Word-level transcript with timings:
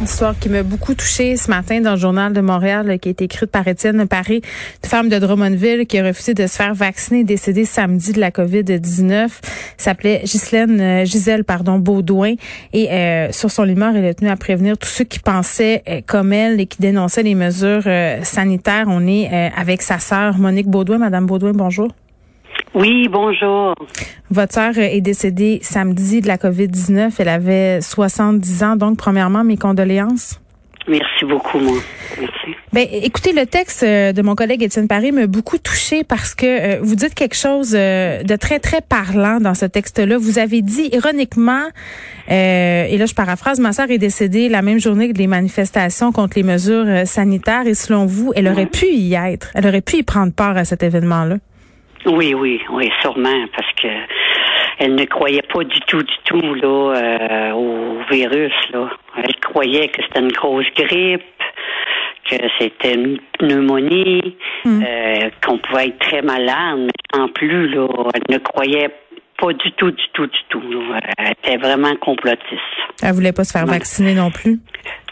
Une 0.00 0.06
histoire 0.06 0.36
qui 0.38 0.48
m'a 0.48 0.64
beaucoup 0.64 0.94
touchée 0.94 1.36
ce 1.36 1.48
matin 1.48 1.80
dans 1.80 1.92
le 1.92 1.96
journal 1.96 2.32
de 2.32 2.40
Montréal, 2.40 2.98
qui 2.98 3.08
a 3.08 3.12
été 3.12 3.24
écrite 3.24 3.50
par 3.50 3.66
Étienne 3.68 4.08
Paris, 4.08 4.42
une 4.82 4.90
femme 4.90 5.08
de 5.08 5.18
Drummondville 5.18 5.86
qui 5.86 5.98
a 5.98 6.04
refusé 6.04 6.34
de 6.34 6.46
se 6.48 6.56
faire 6.56 6.74
vacciner 6.74 7.20
et 7.20 7.24
décédée 7.24 7.64
samedi 7.64 8.12
de 8.12 8.20
la 8.20 8.30
COVID-19. 8.30 9.28
S'appelait 9.76 10.22
Ghislaine, 10.24 10.80
euh, 10.80 11.04
Gisèle, 11.04 11.44
pardon, 11.44 11.78
Baudouin. 11.78 12.34
Et 12.72 12.90
euh, 12.90 13.30
sur 13.30 13.50
son 13.50 13.62
lit 13.62 13.76
elle 13.78 14.04
a 14.04 14.14
tenu 14.14 14.30
à 14.30 14.36
prévenir 14.36 14.76
tous 14.76 14.88
ceux 14.88 15.04
qui 15.04 15.20
pensaient 15.20 15.82
euh, 15.88 16.00
comme 16.04 16.32
elle 16.32 16.60
et 16.60 16.66
qui 16.66 16.80
dénonçaient 16.80 17.22
les 17.22 17.36
mesures 17.36 17.84
sanitaires. 18.22 18.86
On 18.88 19.06
est 19.06 19.52
avec 19.56 19.80
sa 19.82 20.00
sœur 20.00 20.38
Monique 20.38 20.68
Baudouin. 20.68 20.98
Madame 20.98 21.26
Baudouin, 21.26 21.52
bonjour. 21.54 21.88
Oui, 22.74 23.06
bonjour. 23.08 23.74
Votre 24.30 24.52
sœur 24.52 24.78
est 24.78 25.00
décédée 25.00 25.60
samedi 25.62 26.20
de 26.20 26.26
la 26.26 26.36
COVID-19. 26.36 27.12
Elle 27.20 27.28
avait 27.28 27.80
70 27.80 28.62
ans. 28.64 28.76
Donc, 28.76 28.98
premièrement, 28.98 29.44
mes 29.44 29.56
condoléances. 29.56 30.40
Merci 30.88 31.24
beaucoup, 31.24 31.60
moi. 31.60 31.76
Merci. 32.20 32.56
Ben, 32.72 32.86
écoutez, 32.90 33.32
le 33.32 33.46
texte 33.46 33.84
euh, 33.84 34.12
de 34.12 34.20
mon 34.20 34.34
collègue 34.34 34.62
Étienne 34.62 34.88
Paris 34.88 35.12
m'a 35.12 35.28
beaucoup 35.28 35.56
touché 35.58 36.02
parce 36.02 36.34
que 36.34 36.46
euh, 36.76 36.80
vous 36.82 36.96
dites 36.96 37.14
quelque 37.14 37.36
chose 37.36 37.74
euh, 37.78 38.22
de 38.24 38.36
très, 38.36 38.58
très 38.58 38.80
parlant 38.80 39.38
dans 39.38 39.54
ce 39.54 39.64
texte-là. 39.64 40.18
Vous 40.18 40.40
avez 40.40 40.60
dit, 40.60 40.90
ironiquement, 40.92 41.62
et 42.28 42.96
là 42.98 43.06
je 43.06 43.14
paraphrase, 43.14 43.60
ma 43.60 43.72
sœur 43.72 43.90
est 43.90 43.98
décédée 43.98 44.48
la 44.48 44.62
même 44.62 44.80
journée 44.80 45.12
que 45.12 45.18
les 45.18 45.26
manifestations 45.26 46.10
contre 46.10 46.36
les 46.36 46.42
mesures 46.42 47.06
sanitaires 47.06 47.66
et 47.66 47.74
selon 47.74 48.06
vous, 48.06 48.32
elle 48.34 48.48
aurait 48.48 48.66
pu 48.66 48.86
y 48.86 49.14
être. 49.14 49.50
Elle 49.54 49.66
aurait 49.66 49.82
pu 49.82 49.98
y 49.98 50.02
prendre 50.02 50.32
part 50.32 50.56
à 50.56 50.64
cet 50.64 50.82
événement-là. 50.82 51.36
Oui, 52.06 52.34
oui, 52.34 52.60
oui, 52.70 52.90
sûrement, 53.00 53.46
parce 53.56 53.72
que 53.80 53.88
elle 54.78 54.94
ne 54.94 55.04
croyait 55.04 55.42
pas 55.42 55.64
du 55.64 55.80
tout, 55.80 56.02
du 56.02 56.14
tout 56.24 56.54
là 56.54 56.96
euh, 56.96 57.52
au 57.52 57.98
virus. 58.10 58.52
Là. 58.72 58.90
Elle 59.16 59.36
croyait 59.40 59.88
que 59.88 60.02
c'était 60.02 60.20
une 60.20 60.32
grosse 60.32 60.66
grippe, 60.76 61.22
que 62.28 62.36
c'était 62.58 62.94
une 62.94 63.18
pneumonie, 63.38 64.36
hmm. 64.64 64.82
euh, 64.82 65.30
qu'on 65.44 65.58
pouvait 65.58 65.88
être 65.88 65.98
très 65.98 66.22
malade, 66.22 66.78
mais 66.78 67.20
en 67.20 67.28
plus, 67.28 67.68
là, 67.68 67.86
elle 68.14 68.34
ne 68.34 68.38
croyait 68.38 68.90
pas 69.38 69.52
du 69.52 69.72
tout, 69.72 69.90
du 69.90 70.04
tout, 70.12 70.26
du 70.26 70.38
tout. 70.48 70.62
Elle 71.18 71.32
était 71.32 71.56
vraiment 71.56 71.94
complotiste. 71.96 72.60
Elle 73.02 73.12
voulait 73.12 73.32
pas 73.32 73.44
se 73.44 73.52
faire 73.52 73.66
vacciner 73.66 74.14
non 74.14 74.30
plus? 74.30 74.58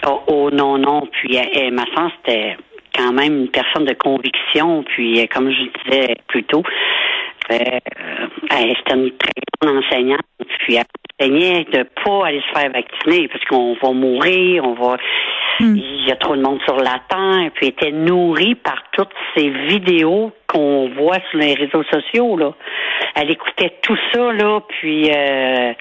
Oh, 0.06 0.20
oh 0.26 0.50
non, 0.50 0.78
non. 0.78 1.08
Puis 1.10 1.36
ma 1.72 1.84
soeur, 1.94 2.10
c'était 2.18 2.56
quand 3.02 3.12
même 3.12 3.42
une 3.42 3.48
personne 3.48 3.84
de 3.84 3.94
conviction. 3.94 4.82
Puis, 4.82 5.20
euh, 5.20 5.26
comme 5.32 5.50
je 5.50 5.90
disais 5.90 6.16
plus 6.28 6.44
tôt, 6.44 6.62
euh, 7.50 7.56
c'était 8.50 8.94
une 8.94 9.10
très 9.16 9.42
bonne 9.60 9.78
enseignante. 9.78 10.20
Puis, 10.60 10.76
elle 10.76 10.84
enseignait 11.20 11.64
de 11.64 11.86
pas 12.04 12.26
aller 12.26 12.40
se 12.40 12.58
faire 12.58 12.70
vacciner 12.70 13.28
parce 13.28 13.44
qu'on 13.44 13.76
va 13.82 13.92
mourir, 13.92 14.64
on 14.64 14.74
va. 14.74 14.96
Hmm. 15.60 15.76
Il 15.76 16.08
y 16.08 16.12
a 16.12 16.16
trop 16.16 16.34
de 16.34 16.42
monde 16.42 16.60
sur 16.64 16.76
la 16.76 17.00
terre. 17.08 17.50
Puis, 17.54 17.66
elle 17.66 17.68
était 17.68 17.92
nourrie 17.92 18.54
par 18.54 18.82
toutes 18.92 19.14
ces 19.36 19.48
vidéos 19.48 20.32
qu'on 20.46 20.90
voit 20.96 21.18
sur 21.30 21.38
les 21.38 21.54
réseaux 21.54 21.84
sociaux. 21.84 22.36
Là. 22.36 22.52
Elle 23.14 23.30
écoutait 23.30 23.74
tout 23.82 23.98
ça, 24.12 24.32
là, 24.32 24.60
puis 24.68 25.10
euh, 25.10 25.72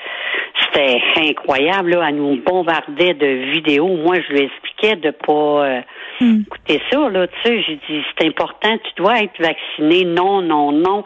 c'était 0.73 1.01
incroyable. 1.17 1.91
Là. 1.91 2.07
Elle 2.09 2.15
nous 2.15 2.41
bombardait 2.41 3.13
de 3.13 3.51
vidéos. 3.51 3.97
Moi, 3.97 4.17
je 4.27 4.33
lui 4.33 4.41
expliquais 4.43 4.95
de 4.95 5.11
pas 5.11 5.83
Hmm. 6.21 6.41
Écoutez 6.45 6.79
ça, 6.91 7.09
là, 7.09 7.25
tu 7.27 7.33
sais, 7.43 7.63
j'ai 7.63 7.79
dit, 7.89 8.03
c'est 8.15 8.27
important, 8.27 8.77
tu 8.77 9.01
dois 9.01 9.23
être 9.23 9.41
vacciné. 9.41 10.05
Non, 10.05 10.43
non, 10.43 10.71
non. 10.71 11.03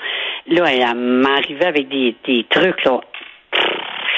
Là, 0.47 0.65
elle 0.65 0.97
m'arrivait 0.97 1.67
avec 1.67 1.87
des, 1.87 2.15
des 2.27 2.45
trucs, 2.49 2.83
là. 2.83 2.99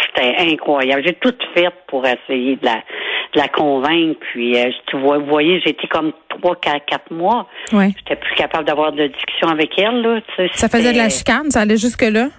C'était 0.07 0.35
incroyable. 0.39 1.03
J'ai 1.05 1.13
tout 1.13 1.35
fait 1.53 1.69
pour 1.87 2.03
essayer 2.03 2.55
de 2.55 2.65
la, 2.65 2.77
de 2.77 3.39
la 3.39 3.47
convaincre. 3.47 4.19
Puis, 4.31 4.57
euh, 4.57 4.71
tu 4.87 4.97
vois, 4.97 5.19
vous 5.19 5.27
voyez, 5.27 5.61
j'étais 5.63 5.87
comme 5.87 6.13
trois, 6.29 6.55
quatre, 6.55 7.11
mois. 7.11 7.47
Ouais. 7.71 7.91
J'étais 7.97 8.15
plus 8.15 8.33
capable 8.33 8.65
d'avoir 8.65 8.91
de 8.91 9.05
discussion 9.05 9.49
avec 9.49 9.77
elle, 9.77 10.01
là. 10.01 10.19
Ça 10.53 10.67
faisait 10.67 10.93
de 10.93 10.97
la 10.97 11.09
chicane? 11.09 11.51
Ça 11.51 11.61
allait 11.61 11.77
jusque-là? 11.77 12.29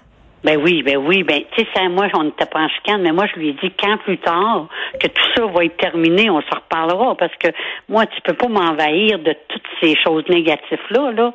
Ben 0.45 0.57
oui, 0.57 0.83
ben 0.83 0.97
oui, 0.99 1.25
ben 1.25 1.43
tu 1.57 1.65
sais, 1.75 1.89
moi, 1.89 2.07
on 2.15 2.25
n'était 2.25 2.47
pas 2.47 2.61
en 2.61 2.69
chicane, 2.69 3.03
mais 3.03 3.11
moi, 3.11 3.27
je 3.27 3.41
lui 3.41 3.49
ai 3.49 3.53
dit 3.55 3.73
quand 3.73 3.97
plus 3.99 4.19
tard 4.19 4.69
que 5.01 5.09
tout 5.09 5.25
ça 5.35 5.47
va 5.47 5.65
être 5.65 5.77
terminé, 5.77 6.31
on 6.31 6.41
se 6.41 6.55
reparlera, 6.55 7.17
parce 7.17 7.35
que 7.37 7.49
moi, 7.89 8.07
tu 8.07 8.21
peux 8.23 8.35
pas 8.35 8.47
m'envahir 8.47 9.19
de 9.19 9.35
toutes 9.49 9.67
ces 9.83 9.97
choses 9.97 10.25
négatives-là, 10.29 11.13
là. 11.13 11.33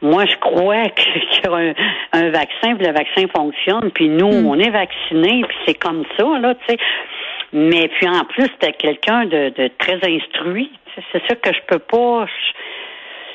Moi, 0.00 0.24
je 0.24 0.36
crois 0.36 0.88
qu'il 0.96 1.22
y 1.44 1.46
a 1.46 1.74
un, 2.12 2.30
vaccin, 2.30 2.76
puis 2.76 2.86
le 2.86 2.92
vaccin 2.92 3.26
fonctionne, 3.34 3.90
puis 3.90 4.08
nous, 4.08 4.30
hmm. 4.30 4.46
on 4.46 4.58
est 4.58 4.70
vaccinés, 4.70 5.44
puis 5.46 5.56
c'est 5.66 5.78
comme 5.78 6.04
ça, 6.16 6.38
là, 6.38 6.54
tu 6.54 6.64
sais. 6.66 6.78
Mais 7.52 7.88
puis 7.88 8.08
en 8.08 8.24
plus, 8.24 8.44
c'était 8.44 8.72
quelqu'un 8.72 9.26
de, 9.26 9.50
de 9.50 9.70
très 9.78 10.00
instruit. 10.02 10.72
C'est 11.12 11.22
ça 11.28 11.34
que 11.36 11.52
je 11.52 11.60
peux 11.68 11.78
pas. 11.78 12.26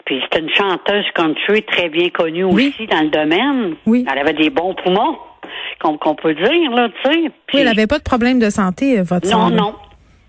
Puis 0.09 0.19
c'était 0.23 0.39
une 0.39 0.49
chanteuse 0.49 1.05
country 1.13 1.61
très 1.61 1.87
bien 1.87 2.09
connue 2.09 2.43
aussi 2.43 2.87
dans 2.89 3.01
le 3.01 3.09
domaine. 3.09 3.75
Oui. 3.85 4.03
Elle 4.11 4.17
avait 4.17 4.33
des 4.33 4.49
bons 4.49 4.73
poumons, 4.73 5.19
qu'on 5.79 6.15
peut 6.15 6.33
dire, 6.33 6.71
là, 6.71 6.89
tu 6.89 7.11
sais. 7.11 7.19
oui, 7.53 7.59
elle 7.59 7.65
n'avait 7.65 7.85
pas 7.85 7.99
de 7.99 8.03
problème 8.03 8.39
de 8.39 8.49
santé, 8.49 8.97
euh, 8.97 9.03
votre 9.03 9.29
Non, 9.29 9.51
non. 9.51 9.75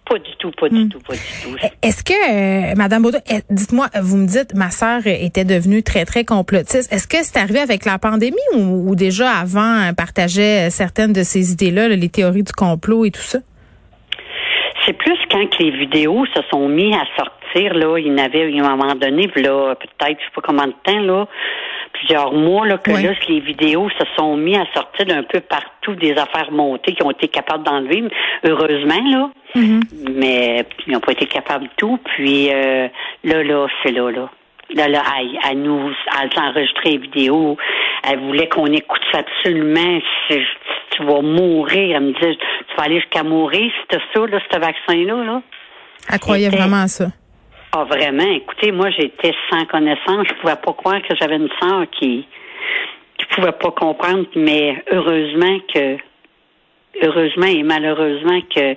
Pas 0.07 0.19
du 0.19 0.37
tout, 0.39 0.51
pas 0.51 0.69
du 0.69 0.85
hmm. 0.85 0.89
tout, 0.91 0.99
pas 0.99 1.15
du 1.15 1.19
tout. 1.19 1.57
Est-ce 1.81 2.05
que, 2.05 2.13
euh, 2.13 2.75
Madame 2.77 3.01
Baudou, 3.01 3.17
eh, 3.31 3.41
dites-moi, 3.49 3.87
vous 4.03 4.19
me 4.19 4.27
dites, 4.27 4.55
ma 4.55 4.71
sœur 4.71 5.01
était 5.07 5.47
devenue 5.47 5.83
très, 5.83 6.05
très 6.05 6.27
complotiste. 6.27 6.93
Est-ce 6.93 7.09
que 7.09 7.17
c'est 7.23 7.39
arrivé 7.39 7.61
avec 7.61 7.87
la 7.87 7.99
pandémie 7.99 8.37
ou, 8.55 8.95
déjà 8.95 9.31
avant, 9.31 9.89
elle 9.89 9.95
partageait 9.95 10.69
certaines 10.69 11.15
de 11.15 11.23
ces 11.23 11.53
idées-là, 11.53 11.89
les 11.89 12.09
théories 12.11 12.43
du 12.43 12.53
complot 12.53 13.07
et 13.07 13.13
tout 13.13 13.23
ça? 13.23 13.39
C'est 14.85 14.93
plus 14.93 15.17
quand 15.31 15.59
les 15.59 15.71
vidéos 15.71 16.27
se 16.35 16.43
sont 16.51 16.69
mis 16.69 16.95
à 16.95 17.05
sortir 17.17 17.40
Là, 17.55 17.99
il 17.99 18.15
n'avait, 18.15 18.59
à 18.61 18.65
un 18.67 18.77
moment 18.77 18.95
donné, 18.95 19.31
là, 19.37 19.75
peut-être, 19.75 20.19
je 20.21 20.25
sais 20.25 20.31
pas 20.35 20.43
combien 20.43 20.69
de 20.69 20.75
temps, 20.85 21.01
là, 21.01 21.27
plusieurs 21.93 22.33
mois, 22.33 22.67
là, 22.67 22.79
que 22.79 22.91
là, 22.91 23.13
les 23.29 23.41
vidéos 23.41 23.89
se 23.91 24.05
sont 24.17 24.37
mis 24.37 24.57
à 24.57 24.65
sortir 24.75 25.07
d'un 25.07 25.23
peu 25.23 25.41
partout 25.41 25.95
des 25.95 26.13
affaires 26.13 26.51
montées 26.51 26.93
qui 26.93 27.03
ont 27.03 27.11
été 27.11 27.29
capables 27.29 27.65
d'enlever, 27.65 28.05
heureusement, 28.45 29.03
là. 29.11 29.31
Mm-hmm. 29.57 29.81
Mais 30.15 30.65
ils 30.87 30.93
n'ont 30.93 31.01
pas 31.01 31.13
été 31.13 31.27
capables 31.27 31.65
de 31.65 31.71
tout. 31.77 31.99
Puis 32.05 32.51
euh, 32.53 32.89
là, 33.25 33.43
là, 33.43 33.67
c'est 33.83 33.93
là, 33.93 34.11
là. 34.11 34.31
Là, 34.73 34.87
là, 34.87 35.03
à, 35.43 35.55
nous, 35.55 35.91
à 36.13 36.49
enregistrer 36.49 36.91
les 36.91 36.99
vidéos. 36.99 37.57
Elle 38.09 38.21
voulait 38.21 38.49
qu'on 38.49 38.67
écoute 38.67 39.01
ça 39.11 39.19
absolument. 39.19 39.99
tu 40.29 41.05
vas 41.05 41.23
mourir. 41.23 41.97
Elle 41.97 42.03
me 42.05 42.13
disait, 42.13 42.37
tu 42.37 42.77
vas 42.77 42.85
aller 42.85 43.01
jusqu'à 43.01 43.25
mourir 43.25 43.73
si 43.91 43.99
ça, 44.15 44.27
là, 44.27 44.39
ce 44.49 44.59
vaccin-là, 44.59 45.25
là. 45.25 45.43
Elle 46.13 46.19
croyait 46.21 46.49
vraiment 46.49 46.83
à 46.83 46.89
ça. 46.89 47.07
Ah, 47.73 47.85
vraiment? 47.85 48.29
Écoutez, 48.33 48.73
moi, 48.73 48.91
j'étais 48.91 49.33
sans 49.49 49.65
connaissance. 49.67 50.27
Je 50.29 50.35
pouvais 50.41 50.57
pas 50.57 50.73
croire 50.73 51.01
que 51.03 51.15
j'avais 51.21 51.37
une 51.37 51.49
sœur 51.61 51.87
qui, 51.91 52.27
qui 53.17 53.27
pouvait 53.27 53.53
pas 53.53 53.71
comprendre, 53.71 54.27
mais 54.35 54.83
heureusement 54.91 55.59
que, 55.73 55.97
heureusement 57.01 57.47
et 57.47 57.63
malheureusement 57.63 58.41
que, 58.55 58.75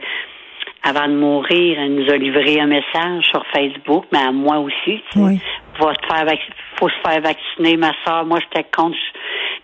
avant 0.84 1.07
de 1.07 1.13
mourir, 1.16 1.80
elle 1.80 1.95
nous 1.95 2.12
a 2.12 2.18
livré 2.18 2.60
un 2.60 2.68
message 2.68 3.24
sur 3.31 3.44
Facebook, 3.56 4.06
mais 4.12 4.19
à 4.19 4.31
moi 4.31 4.60
aussi. 4.60 5.01
Oui. 5.16 5.39
Faut 5.75 5.92
se 5.92 6.07
faire, 6.07 6.38
faut 6.78 6.89
se 6.89 7.10
faire 7.10 7.22
vacciner, 7.22 7.78
ma 7.78 7.94
soeur. 8.06 8.25
Moi, 8.25 8.39
j'étais 8.42 8.68
contre. 8.69 8.98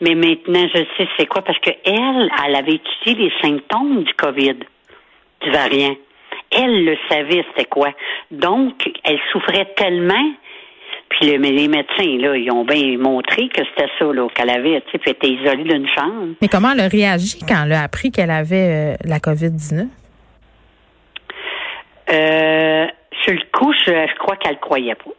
Mais 0.01 0.15
maintenant, 0.15 0.65
je 0.73 0.79
sais 0.97 1.07
c'est 1.19 1.27
quoi, 1.27 1.43
parce 1.43 1.59
que 1.59 1.71
elle, 1.85 2.31
elle 2.45 2.55
avait 2.55 2.75
étudié 2.75 3.25
les 3.25 3.33
symptômes 3.43 4.03
du 4.03 4.13
COVID, 4.15 4.55
du 5.41 5.51
variant. 5.51 5.95
Elle 6.51 6.85
le 6.85 6.97
savait, 7.09 7.45
c'était 7.49 7.69
quoi. 7.69 7.89
Donc, 8.31 8.73
elle 9.03 9.19
souffrait 9.31 9.73
tellement. 9.75 10.33
Puis 11.09 11.25
les 11.25 11.67
médecins, 11.67 12.17
là, 12.19 12.35
ils 12.37 12.51
ont 12.51 12.63
bien 12.63 12.97
montré 12.97 13.49
que 13.49 13.61
c'était 13.65 13.89
ça, 13.97 14.05
là, 14.05 14.27
qu'elle 14.33 14.49
avait, 14.49 14.81
tu 14.81 14.91
sais, 14.91 14.97
puis 14.99 15.03
elle 15.07 15.11
était 15.11 15.29
isolée 15.29 15.63
d'une 15.63 15.87
chambre. 15.87 16.35
Mais 16.41 16.47
comment 16.47 16.71
elle 16.71 16.81
a 16.81 16.87
réagi 16.87 17.39
quand 17.47 17.63
elle 17.65 17.73
a 17.73 17.83
appris 17.83 18.11
qu'elle 18.11 18.29
avait 18.29 18.93
euh, 18.93 18.95
la 19.05 19.17
COVID-19? 19.17 19.87
Euh, 22.11 22.87
sur 23.23 23.33
le 23.33 23.41
coup, 23.51 23.73
je 23.73 23.91
je, 23.91 24.15
crois 24.17 24.35
qu'elle 24.35 24.53
ne 24.53 24.59
croyait 24.59 24.95
pas. 24.95 25.11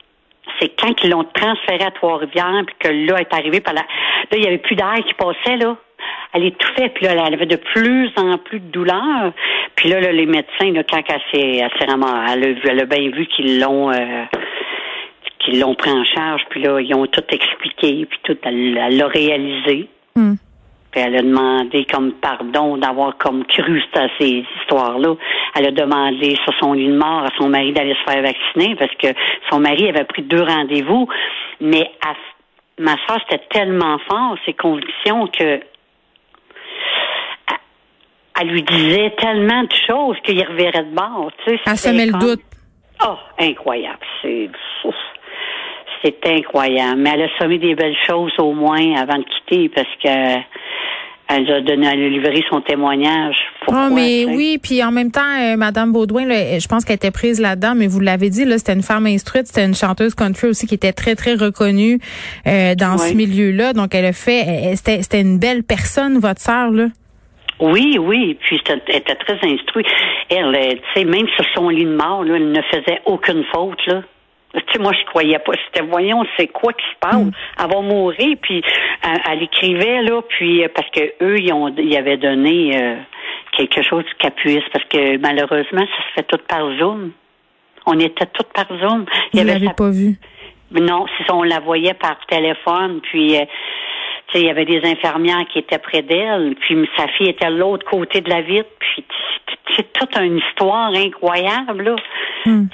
C'est 0.60 0.68
quand 0.80 0.92
ils 1.02 1.10
l'ont 1.10 1.24
transféré 1.24 1.84
à 1.84 1.90
Trois-Rivières, 1.90 2.62
puis 2.66 2.76
que 2.78 2.88
là, 2.88 3.16
elle 3.16 3.22
est 3.22 3.34
arrivée 3.34 3.60
par 3.60 3.74
la... 3.74 3.80
Là, 3.82 3.86
il 4.32 4.40
n'y 4.40 4.46
avait 4.46 4.58
plus 4.58 4.76
d'air 4.76 4.94
qui 5.06 5.14
passait, 5.14 5.56
là. 5.56 5.76
Elle 6.32 6.44
étouffait, 6.44 6.88
puis 6.90 7.04
là, 7.04 7.12
elle 7.12 7.34
avait 7.34 7.46
de 7.46 7.56
plus 7.56 8.10
en 8.16 8.38
plus 8.38 8.60
de 8.60 8.70
douleur. 8.70 9.32
Puis 9.80 9.88
là, 9.88 9.98
les 10.12 10.26
médecins, 10.26 10.72
là, 10.72 10.82
quand 10.84 11.00
elle 11.08 11.22
s'est, 11.32 11.66
vraiment, 11.86 12.22
elle, 12.30 12.44
a, 12.44 12.70
elle 12.70 12.80
a 12.80 12.84
bien 12.84 13.10
vu 13.10 13.26
qu'ils 13.26 13.58
l'ont... 13.60 13.90
Euh, 13.90 14.24
qu'ils 15.38 15.58
l'ont 15.58 15.74
pris 15.74 15.90
en 15.90 16.04
charge, 16.04 16.42
puis 16.50 16.60
là, 16.60 16.78
ils 16.82 16.94
ont 16.94 17.06
tout 17.06 17.24
expliqué, 17.30 18.04
puis 18.04 18.18
tout, 18.24 18.36
elle 18.42 18.74
l'a 18.74 19.06
réalisé. 19.08 19.88
Hmm. 20.14 20.34
Puis 20.90 21.00
elle 21.00 21.16
a 21.16 21.22
demandé 21.22 21.86
comme 21.86 22.12
pardon 22.12 22.76
d'avoir 22.76 23.16
comme 23.16 23.46
cru 23.46 23.82
à 23.94 24.08
ces 24.18 24.44
histoires-là. 24.60 25.14
Elle 25.56 25.68
a 25.68 25.70
demandé 25.70 26.36
sur 26.44 26.52
son 26.60 26.74
lit 26.74 26.88
de 26.88 26.98
mort 26.98 27.24
à 27.24 27.30
son 27.38 27.48
mari 27.48 27.72
d'aller 27.72 27.94
se 27.94 28.12
faire 28.12 28.22
vacciner 28.22 28.76
parce 28.76 28.94
que 28.96 29.08
son 29.50 29.60
mari 29.60 29.88
avait 29.88 30.04
pris 30.04 30.22
deux 30.22 30.42
rendez-vous. 30.42 31.08
Mais 31.62 31.90
ma 32.78 32.96
soeur, 33.06 33.18
c'était 33.30 33.46
tellement 33.50 33.98
fort, 34.10 34.36
ses 34.44 34.52
convictions, 34.52 35.26
que 35.28 35.60
elle 38.40 38.48
lui 38.48 38.62
disait 38.62 39.12
tellement 39.18 39.62
de 39.62 39.72
choses 39.88 40.16
qu'il 40.24 40.42
reverrait 40.42 40.84
de 40.84 40.94
bord. 40.94 41.30
Tu 41.44 41.54
sais, 41.54 41.60
elle 41.66 41.76
semait 41.76 42.06
le 42.06 42.18
doute. 42.18 42.40
Oh, 43.06 43.16
incroyable. 43.38 43.98
C'est 44.22 44.50
c'est 46.02 46.26
incroyable. 46.26 47.00
Mais 47.00 47.10
elle 47.14 47.22
a 47.22 47.38
semé 47.38 47.58
des 47.58 47.74
belles 47.74 47.96
choses 48.08 48.32
au 48.38 48.52
moins 48.52 48.94
avant 48.96 49.18
de 49.18 49.24
quitter 49.24 49.68
parce 49.68 49.88
que 50.02 50.40
elle 51.32 51.48
a 51.48 51.60
donné, 51.60 51.86
à 51.86 51.94
livré 51.94 52.42
son 52.50 52.60
témoignage. 52.60 53.36
Pourquoi, 53.64 53.86
oh, 53.88 53.94
mais 53.94 54.24
oui, 54.24 54.58
puis 54.60 54.82
en 54.82 54.90
même 54.90 55.12
temps, 55.12 55.20
euh, 55.20 55.56
Madame 55.56 55.92
Baudouin, 55.92 56.24
je 56.24 56.66
pense 56.66 56.84
qu'elle 56.84 56.96
était 56.96 57.12
prise 57.12 57.40
là-dedans, 57.40 57.74
mais 57.76 57.86
vous 57.86 58.00
l'avez 58.00 58.30
dit, 58.30 58.44
là, 58.44 58.58
c'était 58.58 58.72
une 58.72 58.82
femme 58.82 59.06
instruite, 59.06 59.46
c'était 59.46 59.64
une 59.64 59.76
chanteuse 59.76 60.16
country 60.16 60.48
aussi 60.48 60.66
qui 60.66 60.74
était 60.74 60.92
très 60.92 61.14
très 61.14 61.34
reconnue 61.34 62.00
euh, 62.48 62.74
dans 62.74 62.98
ce 62.98 63.14
milieu-là. 63.14 63.74
Donc 63.74 63.94
elle 63.94 64.06
a 64.06 64.12
fait, 64.12 64.72
c'était, 64.74 65.02
c'était 65.02 65.20
une 65.20 65.38
belle 65.38 65.62
personne, 65.62 66.18
votre 66.18 66.40
sœur 66.40 66.70
là. 66.72 66.86
Oui, 67.60 67.98
oui, 67.98 68.38
puis 68.40 68.60
elle 68.68 68.82
était 68.88 69.14
très 69.14 69.38
instruite. 69.42 69.86
Elle, 70.30 70.54
euh, 70.54 70.72
tu 70.72 70.80
sais, 70.94 71.04
même 71.04 71.28
sur 71.28 71.44
son 71.54 71.68
lit 71.68 71.84
de 71.84 71.94
mort, 71.94 72.24
là, 72.24 72.36
elle 72.36 72.52
ne 72.52 72.62
faisait 72.62 73.02
aucune 73.04 73.44
faute 73.52 73.86
là. 73.86 74.02
Tu 74.52 74.60
sais, 74.72 74.78
moi, 74.80 74.92
je 74.92 75.04
croyais 75.06 75.38
pas. 75.38 75.52
C'était, 75.66 75.86
voyons, 75.86 76.24
c'est 76.36 76.48
quoi 76.48 76.72
qui 76.72 76.84
se 76.84 76.98
passe? 76.98 77.14
Mm. 77.14 77.30
Elle 77.62 77.70
va 77.70 77.80
mourir, 77.82 78.36
puis 78.42 78.62
elle, 79.30 79.42
écrivait, 79.44 80.02
là, 80.02 80.22
puis 80.22 80.64
euh, 80.64 80.68
parce 80.74 80.90
que 80.90 81.12
eux, 81.22 81.38
ils, 81.38 81.52
ont, 81.52 81.68
ils 81.76 81.96
avaient 81.96 82.16
donné 82.16 82.76
euh, 82.76 82.96
quelque 83.56 83.82
chose 83.82 84.04
qu'elle 84.18 84.32
puisse, 84.32 84.64
parce 84.72 84.84
que 84.86 85.18
malheureusement, 85.18 85.86
ça 85.86 86.02
se 86.08 86.14
fait 86.14 86.22
tout 86.24 86.40
par 86.48 86.66
Zoom. 86.78 87.12
On 87.86 87.98
était 88.00 88.26
toutes 88.26 88.52
par 88.52 88.66
Zoom. 88.80 89.04
Vous 89.32 89.44
l'avez 89.44 89.70
pas 89.76 89.90
vu? 89.90 90.18
Non, 90.72 91.06
si 91.16 91.30
on 91.30 91.42
la 91.42 91.60
voyait 91.60 91.94
par 91.94 92.16
téléphone, 92.26 93.00
puis... 93.02 93.36
Euh, 93.36 93.44
il 94.34 94.46
y 94.46 94.50
avait 94.50 94.64
des 94.64 94.82
infirmières 94.84 95.46
qui 95.52 95.58
étaient 95.58 95.78
près 95.78 96.02
d'elle, 96.02 96.54
puis 96.60 96.88
sa 96.96 97.08
fille 97.08 97.28
était 97.28 97.46
à 97.46 97.50
l'autre 97.50 97.86
côté 97.86 98.20
de 98.20 98.30
la 98.30 98.42
vitre, 98.42 98.68
puis 98.78 99.04
c'est 99.76 99.92
toute 99.92 100.16
une 100.16 100.38
histoire 100.38 100.92
incroyable, 100.94 101.82
là. 101.82 101.96
Mm 102.46 102.66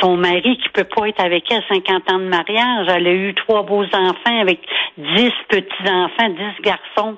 son 0.00 0.16
mari 0.16 0.58
qui 0.58 0.68
peut 0.70 0.84
pas 0.84 1.08
être 1.08 1.20
avec 1.20 1.50
elle 1.50 1.62
50 1.68 2.10
ans 2.10 2.18
de 2.18 2.28
mariage. 2.28 2.86
Elle 2.88 3.06
a 3.06 3.12
eu 3.12 3.34
trois 3.34 3.62
beaux 3.62 3.84
enfants 3.84 4.40
avec 4.40 4.60
dix 4.96 5.32
petits-enfants, 5.48 6.28
dix 6.30 6.62
garçons, 6.62 7.16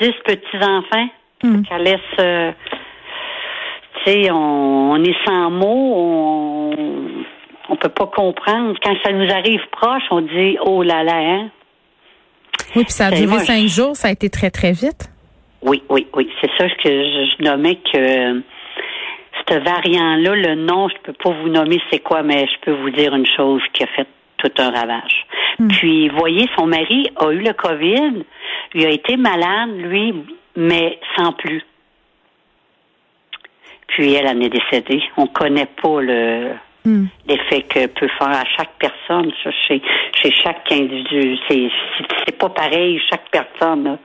dix 0.00 0.12
petits-enfants. 0.24 1.08
Mm. 1.42 1.62
Qu'elle 1.62 1.82
laisse... 1.82 2.00
Euh, 2.20 2.52
tu 4.04 4.10
sais, 4.10 4.30
on, 4.32 5.02
est 5.04 5.16
sans 5.24 5.50
mots, 5.50 5.92
on, 5.96 6.70
on 7.68 7.76
peut 7.76 7.88
pas 7.88 8.06
comprendre. 8.06 8.74
Quand 8.82 8.96
ça 9.04 9.12
nous 9.12 9.30
arrive 9.30 9.60
proche, 9.70 10.02
on 10.10 10.22
dit 10.22 10.56
«Oh 10.64 10.82
là 10.82 11.04
là, 11.04 11.16
hein?» 11.16 11.50
Oui, 12.74 12.84
puis 12.84 12.92
ça 12.92 13.06
a 13.06 13.10
duré 13.10 13.38
cinq 13.40 13.66
jours, 13.66 13.96
ça 13.96 14.08
a 14.08 14.10
été 14.10 14.30
très, 14.30 14.50
très 14.50 14.72
vite. 14.72 15.10
Oui, 15.62 15.82
oui, 15.88 16.06
oui. 16.14 16.28
C'est 16.40 16.50
ça 16.58 16.68
que 16.68 16.88
je, 16.88 17.30
je 17.38 17.44
nommais 17.44 17.76
que 17.92 18.42
ce 19.48 19.58
variant-là, 19.58 20.34
le 20.34 20.54
nom, 20.54 20.88
je 20.88 20.94
peux 21.02 21.12
pas 21.12 21.30
vous 21.30 21.48
nommer 21.48 21.80
c'est 21.90 22.00
quoi, 22.00 22.22
mais 22.22 22.46
je 22.46 22.60
peux 22.64 22.72
vous 22.72 22.90
dire 22.90 23.14
une 23.14 23.26
chose 23.26 23.62
qui 23.72 23.84
a 23.84 23.86
fait 23.88 24.06
tout 24.38 24.52
un 24.58 24.70
ravage. 24.70 25.26
Hmm. 25.58 25.68
Puis, 25.68 26.08
voyez, 26.08 26.48
son 26.56 26.66
mari 26.66 27.10
a 27.16 27.30
eu 27.30 27.40
le 27.40 27.52
COVID, 27.52 28.24
il 28.74 28.86
a 28.86 28.90
été 28.90 29.16
malade, 29.16 29.70
lui, 29.76 30.14
mais 30.56 30.98
sans 31.16 31.32
plus. 31.32 31.62
Puis 33.88 34.14
elle 34.14 34.26
en 34.26 34.40
est 34.40 34.48
décédée. 34.48 35.02
On 35.18 35.26
connaît 35.26 35.68
pas 35.82 36.00
le 36.00 36.52
hmm. 36.84 37.06
l'effet 37.28 37.62
que 37.62 37.86
peut 37.86 38.08
faire 38.18 38.28
à 38.28 38.44
chaque 38.56 38.72
personne, 38.78 39.30
chez, 39.66 39.82
chez 40.14 40.30
chaque 40.32 40.70
individu. 40.70 41.36
C'est, 41.48 42.38
pas 42.38 42.48
pareil, 42.48 43.00
chaque 43.10 43.28
personne. 43.30 43.98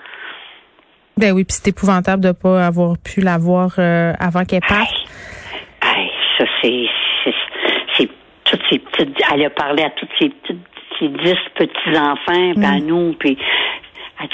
Ben 1.18 1.34
oui, 1.34 1.44
puis 1.44 1.54
c'est 1.54 1.70
épouvantable 1.70 2.24
de 2.24 2.32
pas 2.32 2.66
avoir 2.66 2.96
pu 2.98 3.22
l'avoir 3.22 3.72
euh, 3.80 4.14
avant 4.20 4.46
qu'elle 4.46 4.62
parte. 4.62 4.94
Hey, 5.82 6.12
ça 6.38 6.46
c'est 6.62 8.10
toutes 8.46 8.64
ces 8.70 8.80
petites. 8.80 9.18
Elle 9.34 9.46
a 9.46 9.50
parlé 9.50 9.84
à 9.84 9.90
toutes 9.90 10.10
ces 10.20 10.30
petites 10.30 10.62
ces 11.00 11.08
dix 11.10 11.36
petits 11.56 11.98
enfants, 11.98 12.54
puis 12.56 12.66
à 12.66 12.80
nous, 12.80 13.14
puis 13.14 13.38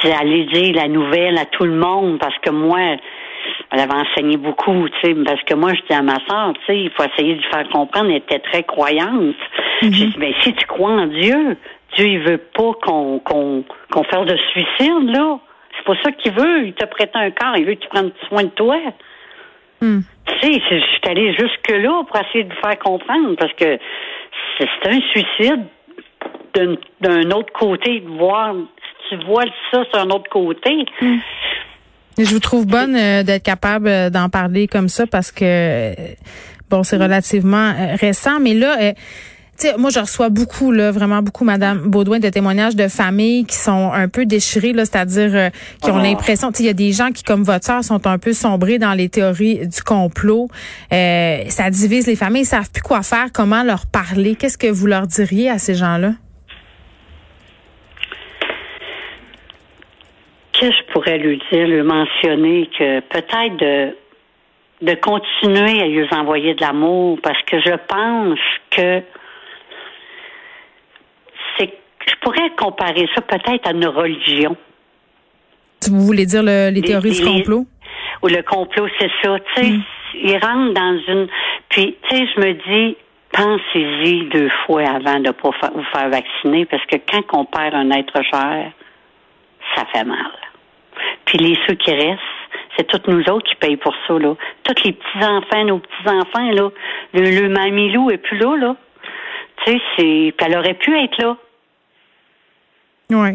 elle 0.03 0.11
allait 0.11 0.45
dire 0.45 0.75
la 0.75 0.87
nouvelle 0.87 1.37
à 1.37 1.45
tout 1.45 1.65
le 1.65 1.75
monde 1.75 2.19
parce 2.19 2.37
que 2.39 2.51
moi, 2.51 2.95
elle 3.73 3.79
avait 3.79 3.93
enseigné 3.93 4.37
beaucoup, 4.37 4.87
tu 4.87 4.99
sais, 5.01 5.15
parce 5.25 5.41
que 5.43 5.55
moi, 5.55 5.73
je 5.73 5.81
dis 5.89 5.97
à 5.97 6.03
ma 6.03 6.19
soeur, 6.27 6.53
tu 6.53 6.65
sais, 6.67 6.79
il 6.79 6.91
faut 6.91 7.03
essayer 7.03 7.33
de 7.33 7.41
lui 7.41 7.49
faire 7.51 7.67
comprendre, 7.69 8.11
elle 8.11 8.17
était 8.17 8.39
très 8.39 8.61
croyante. 8.61 9.35
Mm-hmm. 9.81 9.93
J'ai 9.93 10.05
dit, 10.05 10.15
mais 10.19 10.33
si 10.41 10.53
tu 10.53 10.65
crois 10.67 10.91
en 10.91 11.07
Dieu, 11.07 11.57
Dieu, 11.95 12.07
il 12.07 12.19
veut 12.19 12.37
pas 12.37 12.71
qu'on 12.83 13.19
qu'on 13.19 13.63
qu'on 13.91 14.03
fasse 14.03 14.25
de 14.27 14.37
suicide, 14.51 15.09
là. 15.09 15.39
C'est 15.75 15.85
pas 15.85 16.01
ça 16.03 16.11
qu'il 16.11 16.33
veut. 16.33 16.67
Il 16.67 16.73
t'a 16.73 16.85
prêté 16.85 17.11
un 17.15 17.31
corps. 17.31 17.57
Il 17.57 17.65
veut 17.65 17.73
que 17.73 17.81
tu 17.81 17.89
prennes 17.89 18.11
soin 18.27 18.43
de 18.43 18.49
toi. 18.49 18.77
Hmm. 19.81 20.01
Tu 20.27 20.53
sais, 20.53 20.61
je 20.69 20.79
suis 20.79 21.01
allée 21.09 21.33
jusque-là 21.33 22.03
pour 22.07 22.15
essayer 22.21 22.43
de 22.43 22.53
faire 22.53 22.77
comprendre 22.79 23.35
parce 23.37 23.53
que 23.53 23.79
c'est 24.57 24.87
un 24.87 24.99
suicide 25.11 25.65
d'un 27.01 27.31
autre 27.31 27.51
côté, 27.53 28.01
de 28.01 28.09
voir 28.09 28.53
si 29.09 29.17
tu 29.17 29.25
vois 29.25 29.45
ça 29.71 29.83
sur 29.91 29.99
un 29.99 30.09
autre 30.11 30.29
côté. 30.29 30.85
Hmm. 31.01 31.17
Je 32.17 32.29
vous 32.29 32.39
trouve 32.39 32.65
bonne 32.65 32.95
euh, 32.95 33.23
d'être 33.23 33.43
capable 33.43 33.87
euh, 33.87 34.09
d'en 34.09 34.29
parler 34.29 34.67
comme 34.67 34.89
ça 34.89 35.07
parce 35.07 35.31
que 35.31 35.43
euh, 35.43 35.93
bon, 36.69 36.83
c'est 36.83 36.97
relativement 36.97 37.73
récent, 37.99 38.39
mais 38.39 38.53
là 38.53 38.93
moi, 39.77 39.89
je 39.89 39.99
reçois 39.99 40.29
beaucoup, 40.29 40.71
là, 40.71 40.91
vraiment 40.91 41.21
beaucoup, 41.21 41.45
Madame 41.45 41.89
Baudouin, 41.89 42.19
de 42.19 42.29
témoignages 42.29 42.75
de 42.75 42.87
familles 42.87 43.45
qui 43.45 43.55
sont 43.55 43.91
un 43.93 44.07
peu 44.07 44.25
déchirées, 44.25 44.73
là, 44.73 44.85
c'est-à-dire 44.85 45.31
euh, 45.33 45.49
qui 45.81 45.91
ont 45.91 45.97
ah. 45.97 46.03
l'impression, 46.03 46.51
il 46.59 46.65
y 46.65 46.69
a 46.69 46.73
des 46.73 46.91
gens 46.91 47.11
qui, 47.11 47.23
comme 47.23 47.43
votre 47.43 47.65
soeur, 47.65 47.83
sont 47.83 48.05
un 48.07 48.17
peu 48.17 48.33
sombrés 48.33 48.79
dans 48.79 48.93
les 48.93 49.09
théories 49.09 49.67
du 49.67 49.81
complot. 49.81 50.49
Euh, 50.91 51.43
ça 51.49 51.69
divise 51.69 52.07
les 52.07 52.15
familles, 52.15 52.43
ils 52.43 52.47
savent 52.47 52.69
plus 52.71 52.81
quoi 52.81 53.03
faire, 53.03 53.27
comment 53.31 53.63
leur 53.63 53.85
parler. 53.85 54.35
Qu'est-ce 54.35 54.57
que 54.57 54.67
vous 54.67 54.87
leur 54.87 55.07
diriez 55.07 55.49
à 55.49 55.59
ces 55.59 55.75
gens-là? 55.75 56.13
Qu'est-ce 60.51 60.52
que 60.69 60.75
je 60.75 60.93
pourrais 60.93 61.17
lui 61.17 61.41
dire, 61.51 61.67
lui 61.67 61.81
mentionner 61.81 62.69
que 62.77 62.99
peut-être 63.01 63.57
de 63.57 63.95
de 64.81 64.95
continuer 64.95 65.81
à 65.81 65.87
lui 65.87 66.05
envoyer 66.11 66.55
de 66.55 66.61
l'amour 66.61 67.17
parce 67.23 67.41
que 67.43 67.57
je 67.61 67.73
pense 67.87 68.39
que 68.69 69.01
je 71.59 72.15
pourrais 72.21 72.49
comparer 72.57 73.07
ça 73.15 73.21
peut-être 73.21 73.65
à 73.65 73.71
une 73.71 73.85
religion. 73.85 74.57
Vous 75.89 76.01
voulez 76.01 76.25
dire 76.25 76.43
les, 76.43 76.81
théories 76.81 77.11
du 77.11 77.25
complot? 77.25 77.65
ou 78.21 78.27
le 78.27 78.41
complot, 78.41 78.87
c'est 78.99 79.11
ça. 79.21 79.37
Tu 79.39 79.63
sais, 79.63 79.69
mm. 79.69 79.83
ils 80.15 80.37
rentrent 80.37 80.73
dans 80.73 80.99
une. 81.07 81.27
Puis, 81.69 81.95
tu 82.09 82.15
sais, 82.15 82.25
je 82.35 82.41
me 82.41 82.53
dis, 82.53 82.97
pensez-y 83.31 84.29
deux 84.29 84.49
fois 84.65 84.83
avant 84.83 85.19
de 85.19 85.31
pas 85.31 85.51
vous 85.73 85.83
faire 85.93 86.09
vacciner, 86.09 86.65
parce 86.65 86.85
que 86.85 86.97
quand 87.09 87.39
on 87.39 87.45
perd 87.45 87.73
un 87.73 87.89
être 87.91 88.21
cher, 88.31 88.71
ça 89.75 89.85
fait 89.93 90.03
mal. 90.03 90.31
Puis 91.33 91.47
les 91.47 91.57
ceux 91.67 91.73
qui 91.73 91.91
restent, 91.91 92.21
c'est 92.77 92.85
tous 92.85 93.11
nous 93.11 93.23
autres 93.29 93.49
qui 93.49 93.55
payent 93.55 93.77
pour 93.77 93.95
ça, 94.07 94.13
là. 94.19 94.35
Tous 94.63 94.83
les 94.83 94.93
petits-enfants, 94.93 95.65
nos 95.65 95.79
petits-enfants, 95.79 96.51
là. 96.51 96.69
Le, 97.13 97.41
le 97.41 97.49
mamilou 97.49 98.11
est 98.11 98.17
plus 98.17 98.37
là, 98.37 98.55
là. 98.55 98.75
Tu 99.65 99.71
sais, 99.71 99.81
c'est. 99.97 100.33
Puis 100.37 100.47
elle 100.47 100.57
aurait 100.57 100.75
pu 100.75 100.95
être 100.95 101.17
là. 101.17 101.37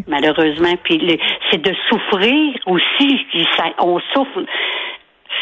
Malheureusement. 0.06 0.74
Puis 0.84 1.20
c'est 1.50 1.60
de 1.60 1.74
souffrir 1.88 2.54
aussi. 2.66 3.26
on 3.80 3.98
souffre. 4.14 4.44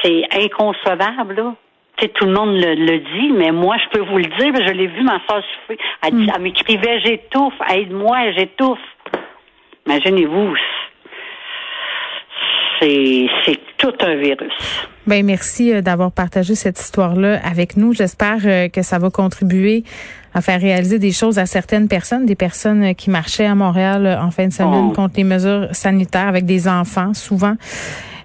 C'est 0.02 0.24
inconcevable, 0.32 1.34
là. 1.34 1.54
tout 2.14 2.24
le 2.24 2.32
monde 2.32 2.56
le, 2.56 2.98
dit, 2.98 3.32
mais 3.32 3.52
moi, 3.52 3.76
je 3.84 3.98
peux 3.98 4.04
vous 4.04 4.18
le 4.18 4.24
dire, 4.24 4.66
je 4.66 4.72
l'ai 4.72 4.86
vu, 4.86 5.02
ma 5.02 5.20
soeur 5.28 5.42
souffrir. 5.54 5.78
Elle, 6.02 6.14
mm. 6.14 6.32
elle 6.34 6.42
m'écrivait, 6.42 7.00
j'étouffe, 7.00 7.54
aide-moi, 7.70 8.32
j'étouffe. 8.32 8.78
Imaginez-vous. 9.86 10.54
C'est 12.80 13.58
tout 13.78 13.92
un 14.00 14.16
virus. 14.16 14.52
Ben 15.06 15.24
merci 15.24 15.72
euh, 15.72 15.82
d'avoir 15.82 16.10
partagé 16.10 16.54
cette 16.54 16.80
histoire-là 16.80 17.40
avec 17.44 17.76
nous. 17.76 17.92
J'espère 17.92 18.38
euh, 18.44 18.68
que 18.68 18.82
ça 18.82 18.98
va 18.98 19.10
contribuer 19.10 19.84
à 20.34 20.40
faire 20.40 20.60
réaliser 20.60 20.98
des 20.98 21.12
choses 21.12 21.38
à 21.38 21.46
certaines 21.46 21.88
personnes, 21.88 22.26
des 22.26 22.34
personnes 22.34 22.82
euh, 22.84 22.92
qui 22.92 23.10
marchaient 23.10 23.46
à 23.46 23.54
Montréal 23.54 24.18
en 24.20 24.30
fin 24.30 24.48
de 24.48 24.52
semaine 24.52 24.88
Oh. 24.90 24.92
contre 24.92 25.14
les 25.16 25.24
mesures 25.24 25.68
sanitaires 25.72 26.28
avec 26.28 26.44
des 26.44 26.68
enfants, 26.68 27.14
souvent. 27.14 27.56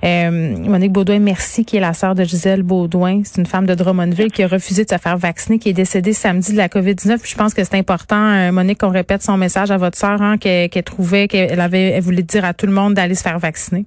Euh, 0.03 0.31
Monique 0.31 0.91
Baudouin, 0.91 1.20
merci, 1.20 1.63
qui 1.63 1.77
est 1.77 1.79
la 1.79 1.93
sœur 1.93 2.15
de 2.15 2.24
Gisèle 2.24 2.63
Baudouin. 2.63 3.22
C'est 3.24 3.39
une 3.39 3.46
femme 3.46 3.65
de 3.65 3.75
Drummondville 3.75 4.31
qui 4.31 4.43
a 4.43 4.48
refusé 4.48 4.84
de 4.84 4.89
se 4.89 4.98
faire 4.98 5.17
vacciner, 5.17 5.60
qui 5.60 5.70
est 5.70 5.74
décédée 5.74 6.13
samedi 6.13 6.53
de 6.53 6.58
la 6.58 6.67
COVID-19. 6.67 7.20
Puis 7.20 7.31
je 7.31 7.38
pense 7.38 7.53
que 7.53 7.63
c'est 7.63 7.75
important, 7.75 8.31
euh, 8.31 8.51
Monique, 8.51 8.79
qu'on 8.79 8.89
répète 8.89 9.22
son 9.22 9.38
message 9.38 9.70
à 9.72 9.77
votre 9.77 9.98
sœur, 9.98 10.22
hein, 10.22 10.38
qu'elle 10.38 10.70
qu'elle 10.70 10.84
trouvait 10.84 11.27
qu'elle 11.27 11.60
avait, 11.60 11.91
elle 11.91 12.01
voulait 12.01 12.24
dire 12.24 12.46
à 12.46 12.53
tout 12.53 12.65
le 12.65 12.72
monde 12.72 12.96
d'aller 12.96 13.15
se 13.15 13.22
faire 13.22 13.38
vacciner. 13.38 13.86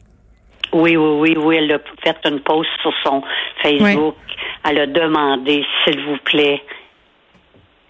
Oui, 0.75 0.97
oui, 0.97 1.19
oui, 1.21 1.37
oui. 1.39 1.57
Elle 1.57 1.73
a 1.73 1.79
fait 2.03 2.29
une 2.29 2.41
post 2.41 2.69
sur 2.83 2.93
son 3.05 3.23
Facebook. 3.63 4.17
Elle 4.65 4.79
a 4.81 4.87
demandé, 4.87 5.65
s'il 5.85 6.05
vous 6.05 6.19
plaît, 6.25 6.63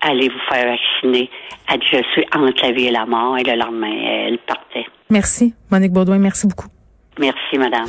allez 0.03 0.29
vous 0.29 0.39
faire 0.49 0.67
vacciner. 0.67 1.31
Elle 1.73 1.81
dit, 1.81 1.87
je 1.93 2.03
suis 2.13 2.27
entre 2.35 2.63
la 2.63 2.73
vie 2.73 2.87
et 2.87 2.91
la 2.91 3.07
mort. 3.07 3.39
Et 3.39 3.43
le 3.43 3.57
lendemain, 3.57 3.95
elle 4.27 4.39
partait. 4.39 4.87
Merci, 5.09 5.55
Monique 5.71 5.93
Baudouin. 5.93 6.19
Merci 6.19 6.47
beaucoup. 6.47 6.69
Merci, 7.19 7.59
madame. 7.59 7.87